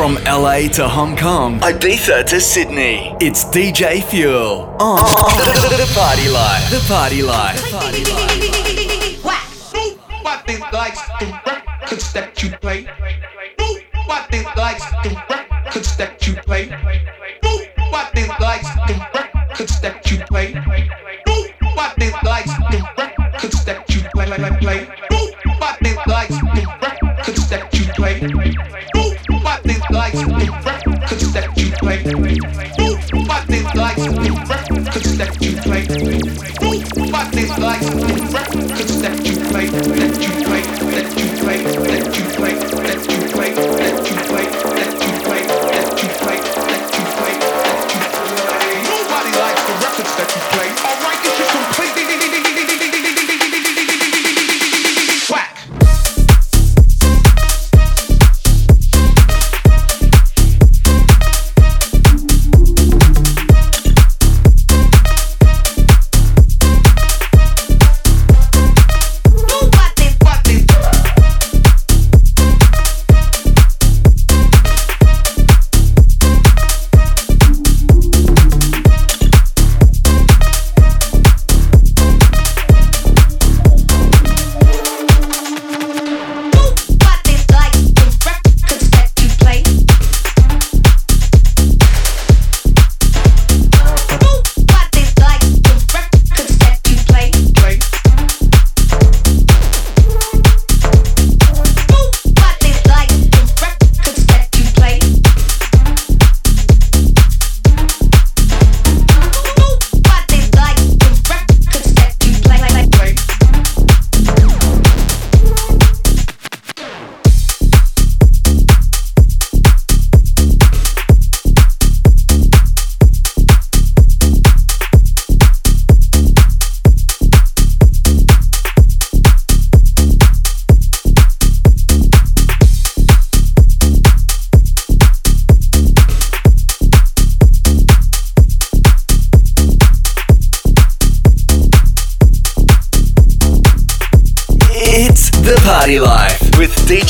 [0.00, 6.70] From LA to Hong Kong, Ibiza to Sydney, it's DJ Fuel on the Party Life.
[6.70, 7.60] The Party Life.
[7.60, 8.40] The Party Life.
[10.24, 12.88] Nobody likes the records that you play.
[13.58, 16.70] Nobody likes the records that you play.
[17.42, 20.54] Nobody likes the records that you play.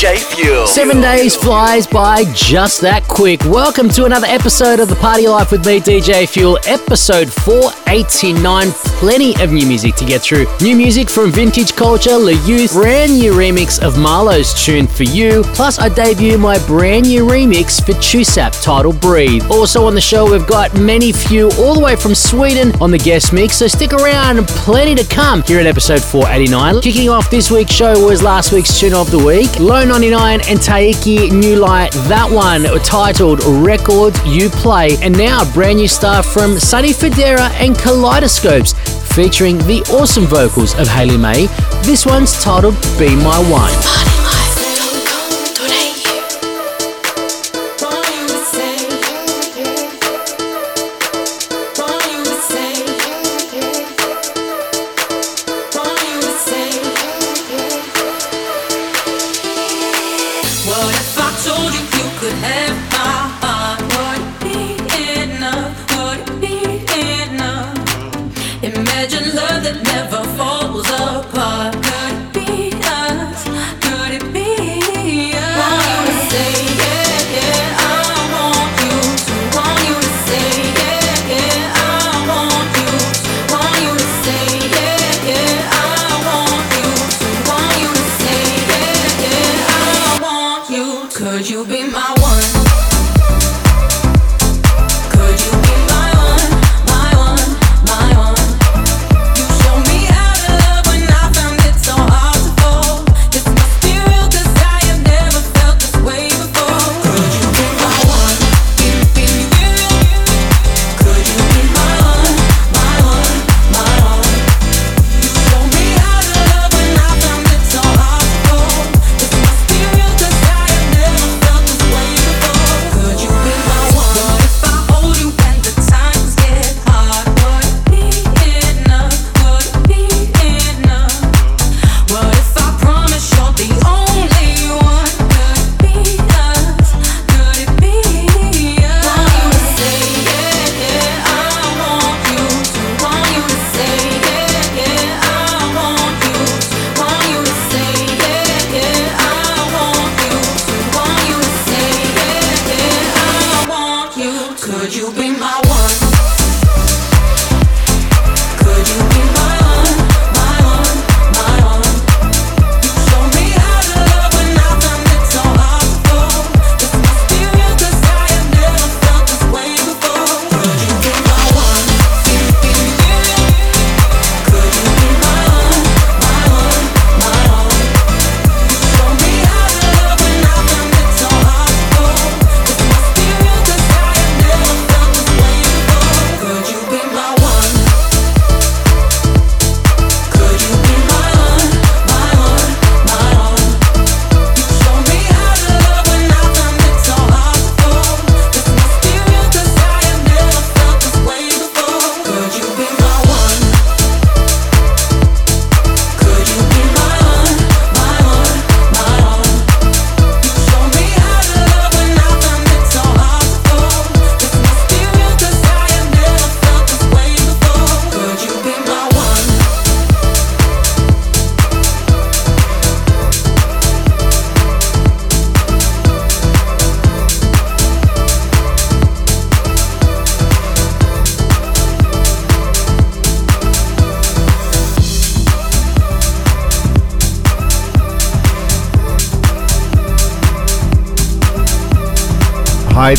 [0.01, 0.65] DJ Fuel.
[0.65, 3.39] Seven days flies by just that quick.
[3.45, 8.90] Welcome to another episode of The Party Life with me, DJ Fuel, episode 489.
[9.01, 10.45] Plenty of new music to get through.
[10.61, 15.41] New music from Vintage Culture, Le Youth, brand new remix of Marlowe's tune For You,
[15.55, 19.43] plus I debut my brand new remix for Chusap titled Breathe.
[19.49, 23.33] Also on the show, we've got ManyFew all the way from Sweden on the guest
[23.33, 26.81] mix, so stick around, plenty to come here at episode 489.
[26.81, 30.59] Kicking off this week's show was last week's tune of the week, Low 99 and
[30.59, 31.91] Taiki Nulight.
[32.07, 37.75] That one titled Record You Play, and now brand new stuff from Sonny Fodera and
[37.75, 38.75] Kaleidoscopes,
[39.13, 41.47] featuring the awesome vocals of Haley May.
[41.83, 44.50] This one's titled Be My One.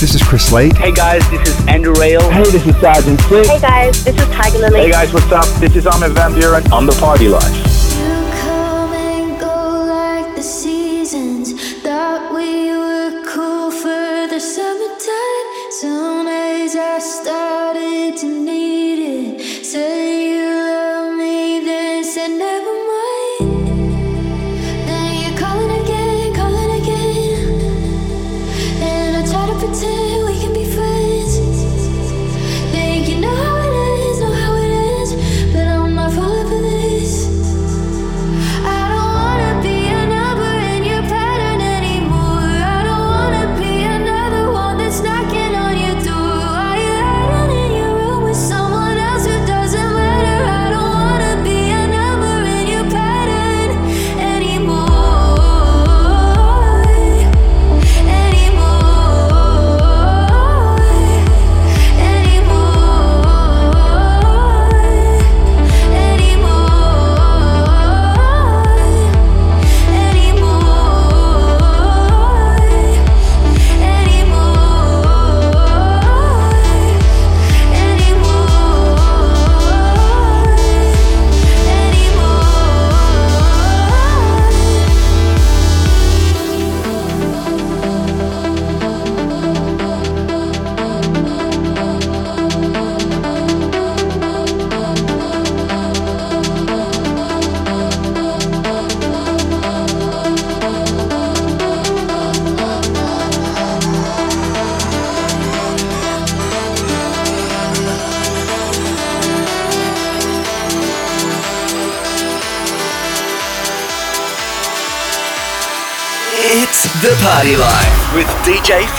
[0.03, 0.77] This is Chris Lake.
[0.79, 2.29] Hey guys, this is Andrew Rayel.
[2.33, 3.47] Hey, this is Sergeant Six.
[3.47, 4.81] Hey guys, this is Tiger Lily.
[4.81, 5.47] Hey guys, what's up?
[5.61, 7.72] This is Armin Van Buuren on The Party Life.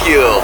[0.06, 0.43] You.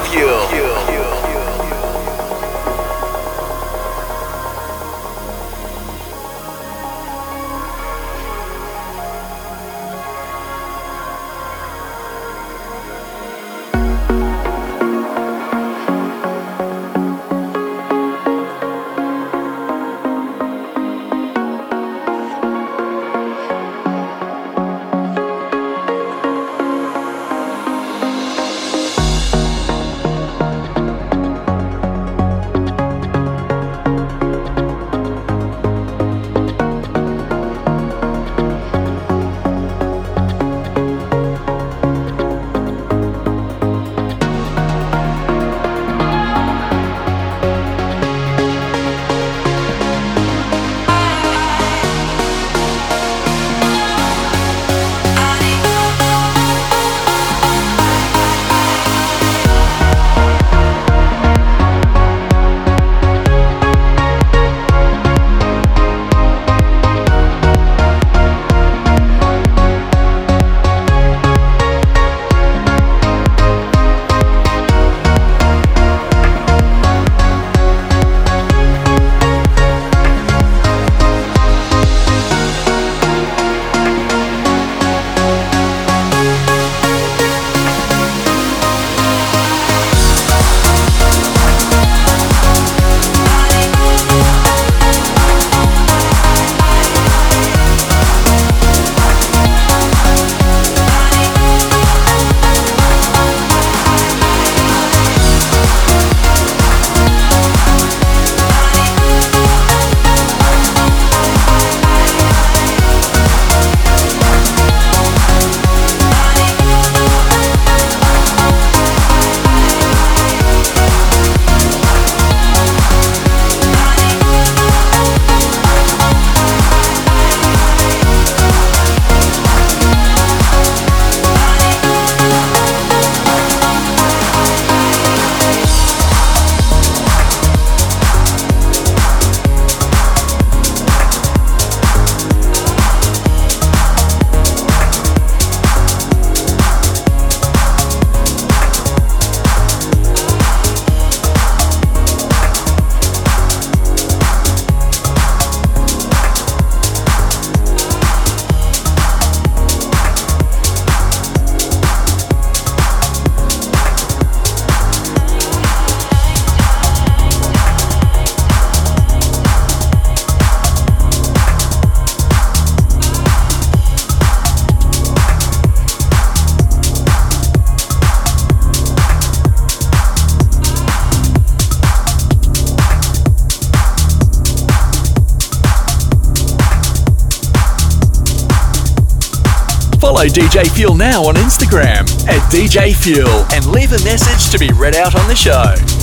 [190.19, 194.67] Follow DJ Fuel now on Instagram at DJ Fuel and leave a message to be
[194.73, 195.98] read out on the show.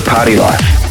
[0.00, 0.83] Party life.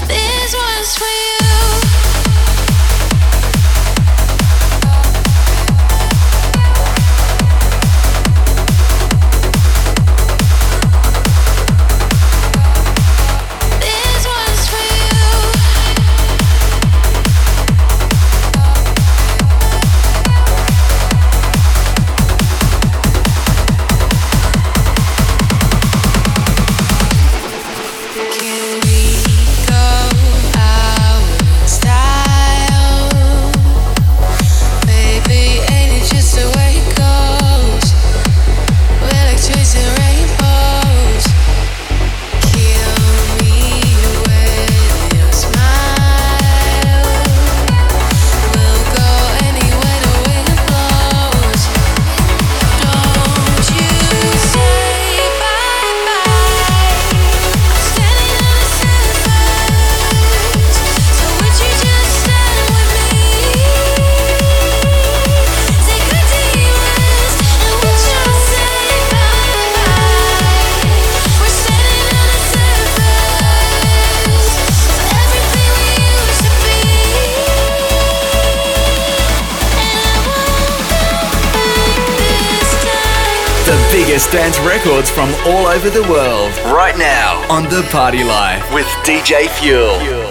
[85.86, 86.52] Over the world.
[86.74, 90.23] Right now on The Party Life with DJ Fuel.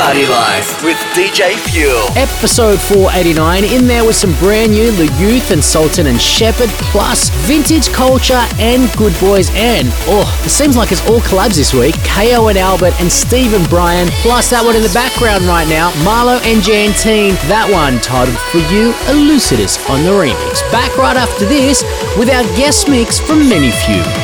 [0.00, 2.06] DJ Fuel.
[2.16, 3.64] Episode 489.
[3.64, 8.46] In there with some brand new The Youth and Sultan and Shepard, plus vintage culture
[8.58, 9.50] and Good Boys.
[9.52, 11.94] And, oh, it seems like it's all collabs this week.
[12.02, 14.08] KO and Albert and Stephen Bryan.
[14.22, 15.90] Plus that one in the background right now.
[16.02, 17.34] Marlo and Jantine.
[17.48, 20.62] That one titled For You, Elucidus on the remix.
[20.72, 21.82] Back right after this
[22.16, 24.19] with our guest mix from ManyFew.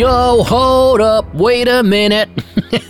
[0.00, 2.30] Yo, hold up, wait a minute.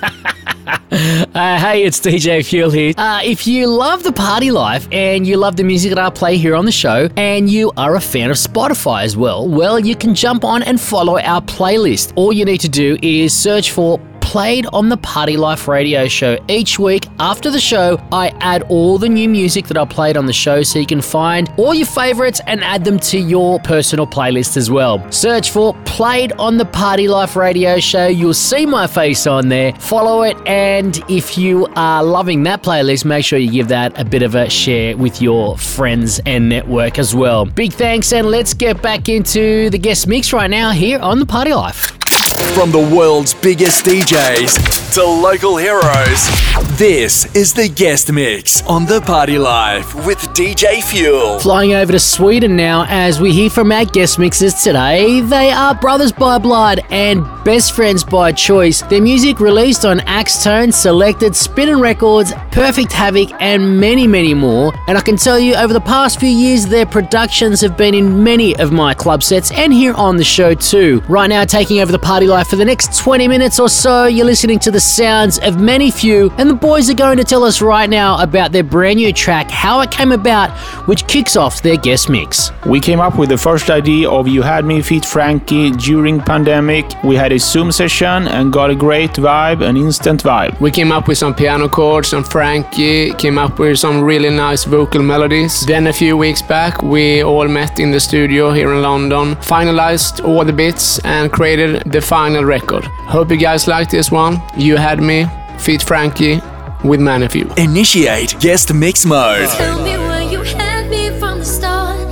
[0.92, 2.92] Uh, hey, it's DJ Fuel here.
[2.96, 6.36] Uh, if you love the party life and you love the music that I play
[6.36, 9.94] here on the show, and you are a fan of Spotify as well, well, you
[9.94, 12.12] can jump on and follow our playlist.
[12.16, 13.98] All you need to do is search for
[14.30, 16.38] played on the Party Life radio show.
[16.46, 20.26] Each week after the show, I add all the new music that I played on
[20.26, 24.06] the show so you can find all your favorites and add them to your personal
[24.06, 25.04] playlist as well.
[25.10, 28.06] Search for Played on the Party Life radio show.
[28.06, 29.74] You'll see my face on there.
[29.74, 34.04] Follow it, and if you are loving that playlist, make sure you give that a
[34.04, 37.46] bit of a share with your friends and network as well.
[37.46, 41.26] Big thanks, and let's get back into the guest mix right now here on the
[41.26, 42.00] Party Life.
[42.40, 46.28] From the world's biggest DJs to local heroes,
[46.76, 51.38] this is the guest mix on The Party Life with DJ Fuel.
[51.38, 55.20] Flying over to Sweden now as we hear from our guest mixers today.
[55.20, 58.82] They are brothers by blood and best friends by choice.
[58.82, 64.74] Their music released on Axtone, Selected, Spinnin' Records, Perfect Havoc, and many, many more.
[64.88, 68.24] And I can tell you, over the past few years, their productions have been in
[68.24, 71.02] many of my club sets and here on the show too.
[71.08, 74.24] Right now, taking over the Party Life for the next 20 minutes or so, you're
[74.24, 77.90] listening to the sounds of ManyFew, and the boys are going to tell us right
[77.90, 80.50] now about their brand new track, how it came about,
[80.86, 82.52] which kicks off their guest mix.
[82.66, 86.84] We came up with the first idea of You Had Me Feet Frankie during pandemic.
[87.02, 90.60] We had a Zoom session and got a great vibe, an instant vibe.
[90.60, 94.62] We came up with some piano chords and Frankie came up with some really nice
[94.62, 95.66] vocal melodies.
[95.66, 100.24] Then a few weeks back, we all met in the studio here in London, finalized
[100.24, 102.84] all the bits and created the final final record.
[103.16, 104.42] Hope you guys liked this one.
[104.54, 105.18] You had me,
[105.58, 106.36] Fit Frankie,
[106.84, 107.46] with ManyFew.
[107.56, 109.48] Initiate guest mix mode.
[109.48, 109.92] Tell me
[110.34, 112.08] you had me from the start.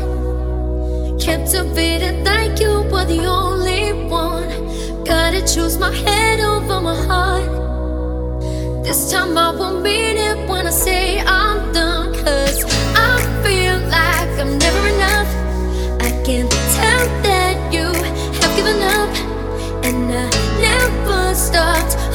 [1.21, 2.17] Captivated
[2.59, 2.75] you
[3.13, 4.51] the only one.
[5.05, 7.51] Gotta choose my head over my heart.
[8.85, 11.48] This time I will mean it when I say I.
[21.59, 22.08] stopped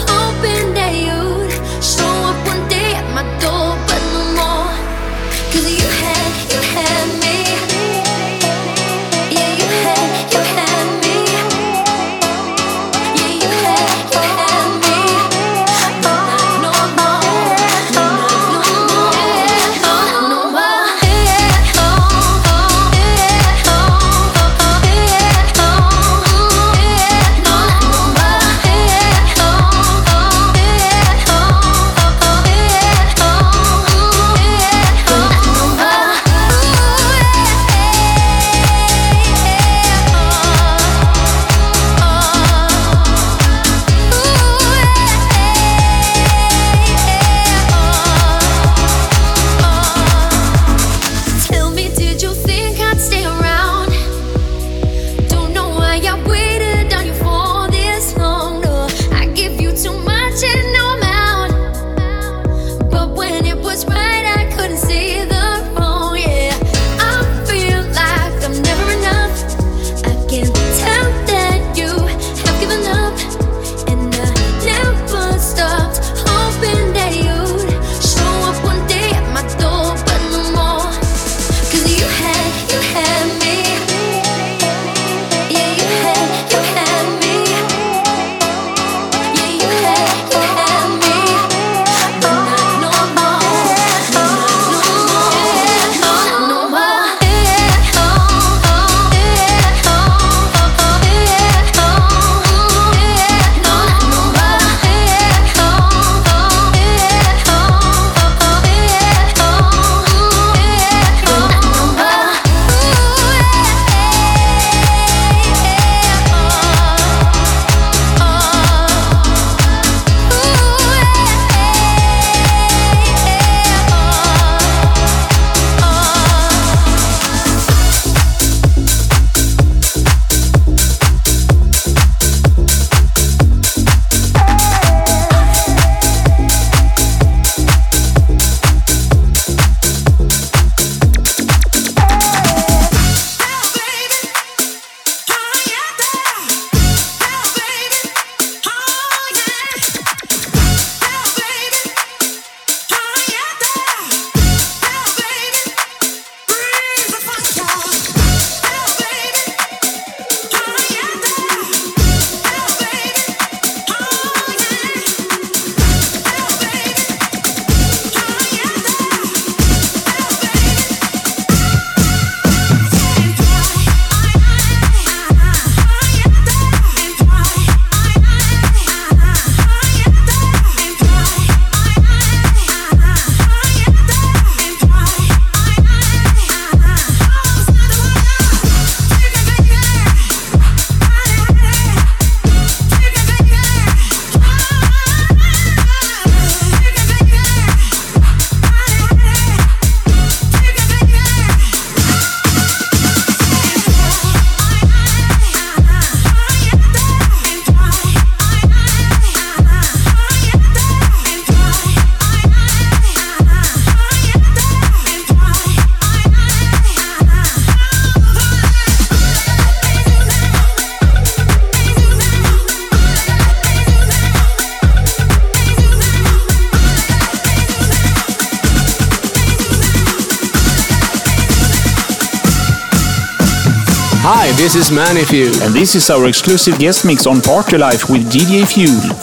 [234.63, 238.65] This is ManyFew, And this is our exclusive guest mix on Party Life with DJ
[238.65, 239.23] Fuel.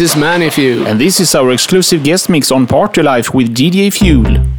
[0.00, 0.86] Is ManyFew.
[0.86, 4.51] And this is our exclusive guest mix on Party Life with DJ Fuel.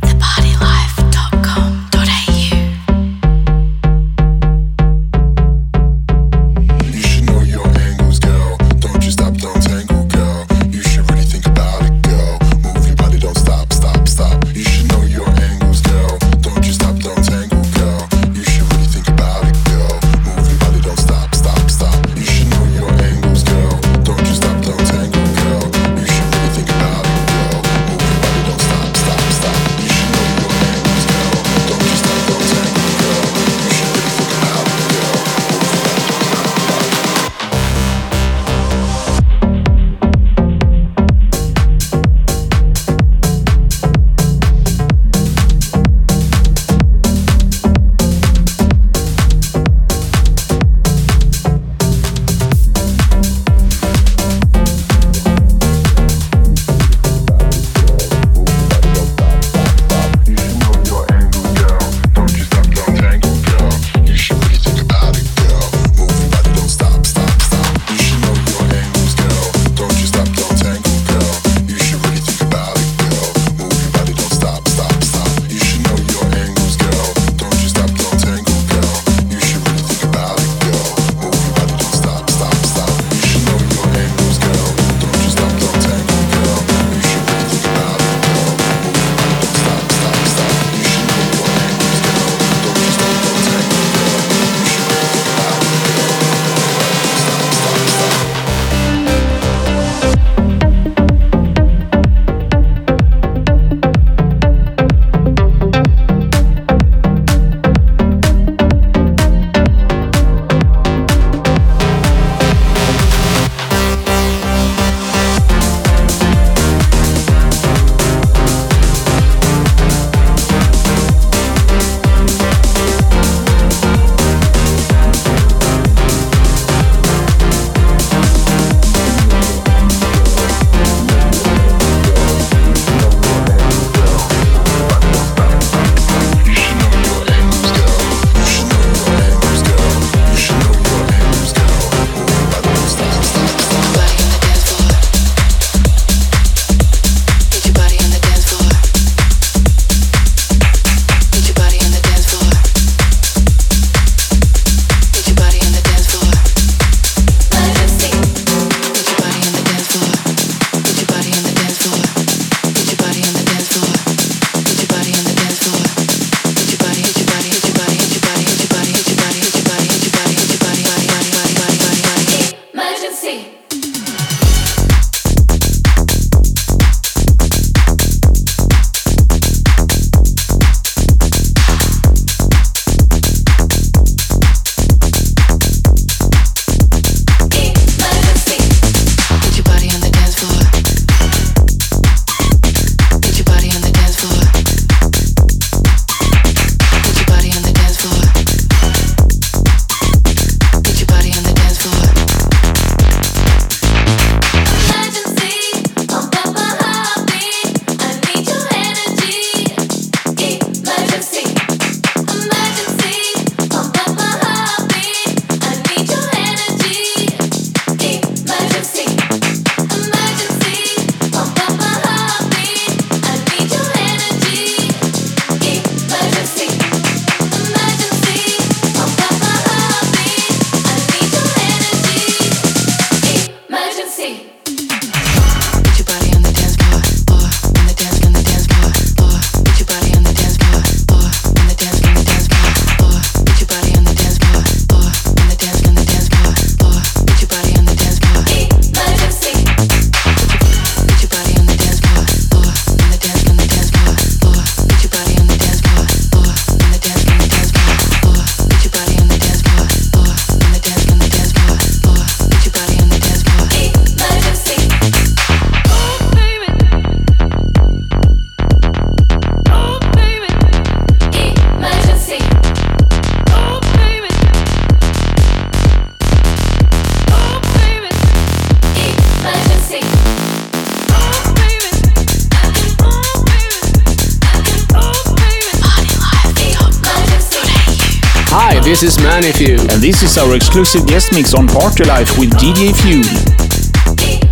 [288.94, 289.90] This is ManyFew.
[289.90, 293.26] And this is our exclusive guest mix on Party Life with DJ Fuel.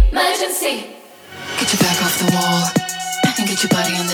[0.09, 0.97] Emergency.
[1.59, 2.65] Get your back off the wall
[3.37, 4.10] and get your body on the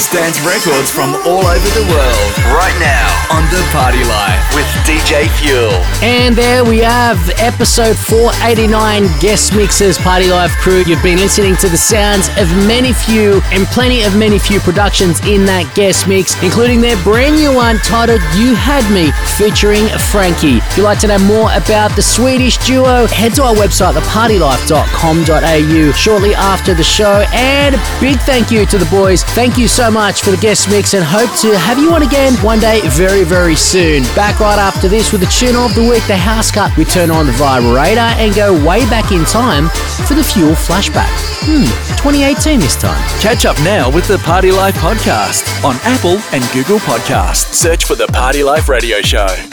[0.00, 2.32] biggest dance records from all over the world.
[2.56, 5.72] Right now on The Party Life with DJ Fuel.
[6.02, 10.82] And there we have episode 489 guest mixes Party Life crew.
[10.86, 15.70] You've been listening to the sounds of ManyFew and plenty of ManyFew productions in that
[15.74, 20.58] guest mix, including their brand new one titled You Had Me featuring Frankie.
[20.58, 25.92] If you'd like to know more about the Swedish duo, head to our website, thepartylife.com.au
[25.92, 27.24] shortly after the show.
[27.32, 29.22] And big thank you to the boys.
[29.24, 32.34] Thank you so much for the guest mix and hope to have you on again
[32.44, 34.02] one day very, very soon.
[34.14, 36.76] Back right after this with the tune of the week, the house cut.
[36.76, 39.68] We turn on the vibrator and go way back in time
[40.06, 41.10] for the fuel flashback.
[41.42, 41.64] Hmm,
[41.96, 43.00] 2018 this time.
[43.20, 47.52] Catch up now with the Party Life podcast on Apple and Google Podcasts.
[47.54, 49.49] Search for the Party Life Radio Show.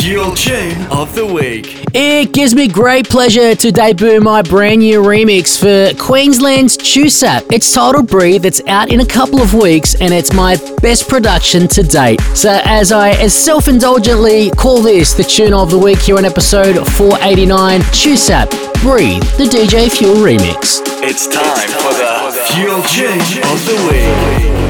[0.00, 1.84] Fuel Tune of the Week.
[1.92, 7.52] It gives me great pleasure to debut my brand new remix for Queensland's Chusap.
[7.52, 11.68] It's titled Breathe, it's out in a couple of weeks, and it's my best production
[11.68, 12.18] to date.
[12.34, 16.24] So, as I as self indulgently call this the tune of the week here on
[16.24, 20.80] episode 489, Chusap, Breathe, the DJ Fuel remix.
[21.02, 24.69] It's time for the Fuel Tune of the Week.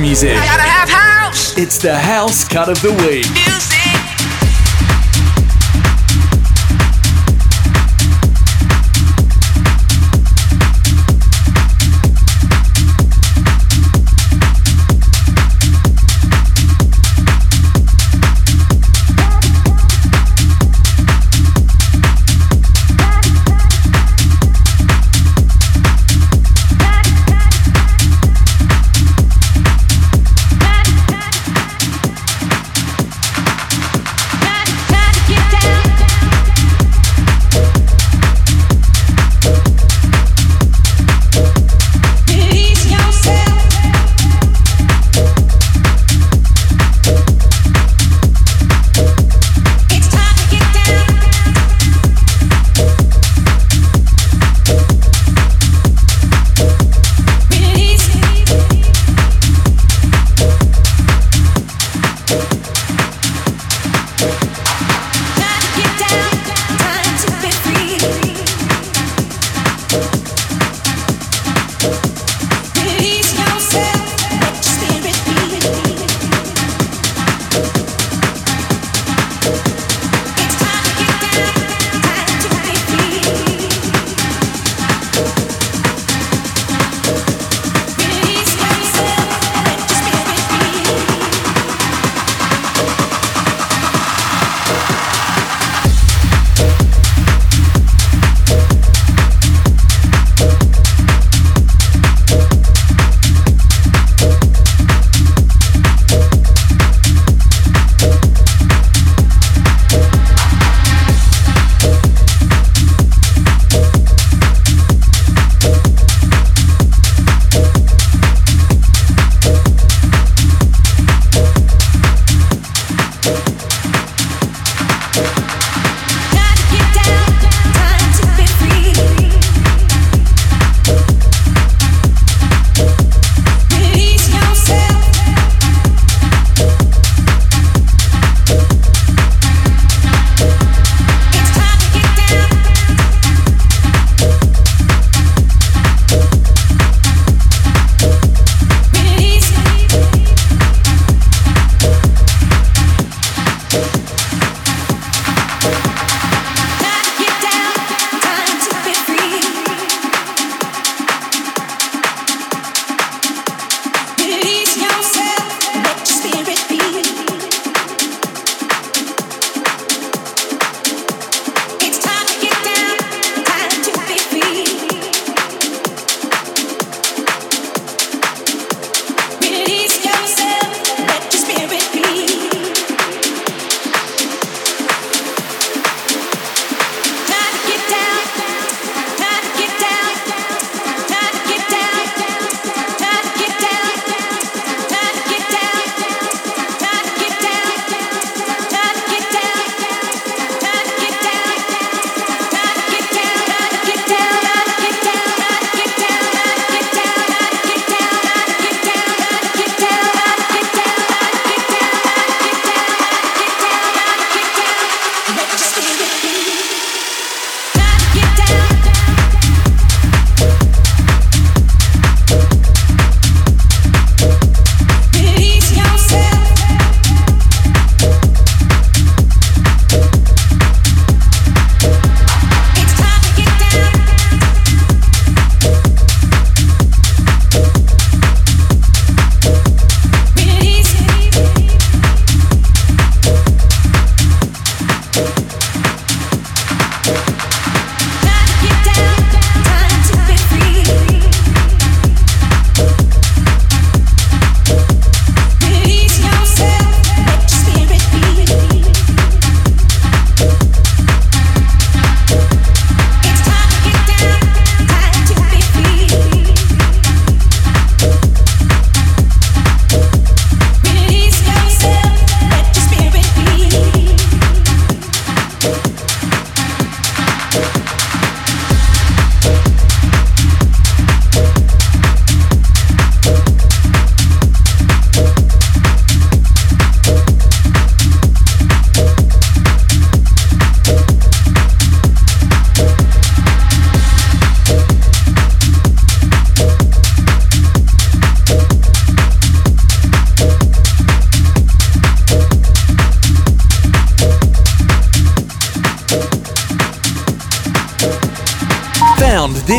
[0.00, 0.34] music.
[0.34, 1.56] Gotta have house.
[1.58, 3.49] It's the house cut of the week.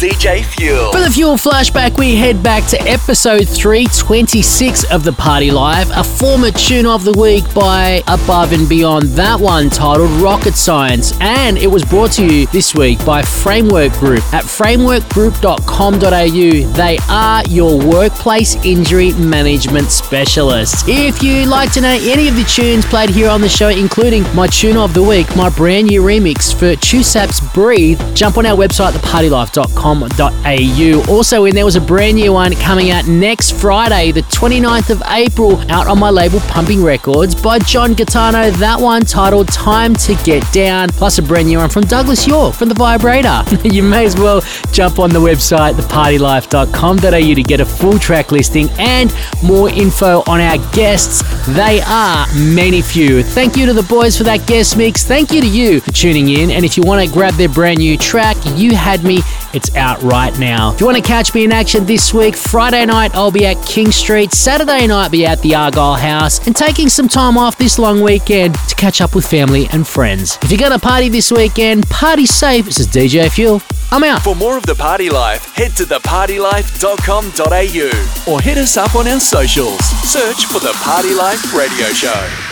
[0.00, 0.89] DJ Fuel.
[1.00, 6.04] For the Fuel Flashback, we head back to episode 326 of The Party Life, a
[6.04, 9.08] former tune of the week by Above and Beyond.
[9.08, 11.18] That one titled Rocket Science.
[11.22, 16.72] And it was brought to you this week by Framework Group at frameworkgroup.com.au.
[16.74, 20.84] They are your workplace injury management specialists.
[20.86, 24.24] If you'd like to know any of the tunes played here on the show, including
[24.34, 28.54] my tune of the week, my brand new remix for Chusap's Breathe, jump on our
[28.54, 30.89] website, thepartylife.com.au.
[31.08, 35.02] Also, in there was a brand new one coming out next Friday, the 29th of
[35.06, 38.50] April, out on my label Pumping Records by John Gaetano.
[38.50, 42.54] That one titled Time to Get Down, plus a brand new one from Douglas York
[42.54, 43.42] from The Vibrator.
[43.68, 48.68] you may as well jump on the website, thepartylife.com.au to get a full track listing
[48.78, 51.22] and more info on our guests.
[51.46, 53.24] They are ManyFew.
[53.24, 55.04] Thank you to the boys for that guest mix.
[55.04, 56.50] Thank you to you for tuning in.
[56.50, 59.20] And if you want to grab their brand new track, You Had Me,
[59.52, 60.76] it's out right now.
[60.80, 63.62] If you want to catch me in action this week, Friday night I'll be at
[63.66, 67.78] King Street, Saturday night be at the Argyle House, and taking some time off this
[67.78, 70.38] long weekend to catch up with family and friends.
[70.40, 72.64] If you're going to party this weekend, party safe.
[72.64, 73.60] This is DJ Fuel.
[73.92, 74.22] I'm out.
[74.22, 79.20] For more of The Party Life, head to thepartylife.com.au or hit us up on our
[79.20, 79.80] socials.
[80.10, 82.49] Search for The Party Life Radio Show.